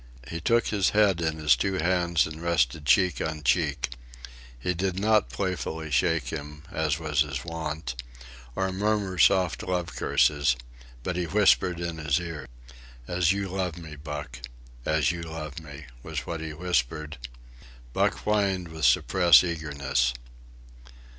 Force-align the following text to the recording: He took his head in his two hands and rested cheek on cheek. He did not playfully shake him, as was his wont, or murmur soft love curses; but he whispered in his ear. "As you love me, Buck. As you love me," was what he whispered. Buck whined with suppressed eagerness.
He 0.27 0.41
took 0.41 0.69
his 0.69 0.89
head 0.97 1.21
in 1.21 1.37
his 1.37 1.55
two 1.55 1.75
hands 1.75 2.25
and 2.25 2.41
rested 2.41 2.87
cheek 2.87 3.21
on 3.21 3.43
cheek. 3.43 3.89
He 4.57 4.73
did 4.73 4.99
not 4.99 5.29
playfully 5.29 5.91
shake 5.91 6.29
him, 6.29 6.63
as 6.71 6.97
was 6.97 7.21
his 7.21 7.45
wont, 7.45 8.01
or 8.55 8.71
murmur 8.71 9.19
soft 9.19 9.61
love 9.61 9.95
curses; 9.95 10.55
but 11.03 11.17
he 11.17 11.25
whispered 11.25 11.79
in 11.79 11.99
his 11.99 12.19
ear. 12.19 12.47
"As 13.07 13.31
you 13.31 13.47
love 13.49 13.77
me, 13.77 13.95
Buck. 13.95 14.39
As 14.87 15.11
you 15.11 15.21
love 15.21 15.59
me," 15.59 15.85
was 16.01 16.25
what 16.25 16.41
he 16.41 16.51
whispered. 16.51 17.19
Buck 17.93 18.15
whined 18.21 18.69
with 18.69 18.85
suppressed 18.85 19.43
eagerness. 19.43 20.15